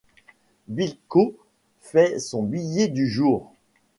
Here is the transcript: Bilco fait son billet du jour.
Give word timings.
Bilco 0.67 1.37
fait 1.79 2.17
son 2.17 2.41
billet 2.41 2.87
du 2.87 3.07
jour. 3.07 3.53